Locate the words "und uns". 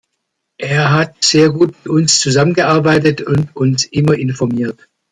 3.21-3.85